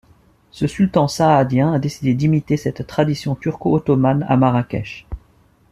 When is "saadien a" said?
1.07-1.77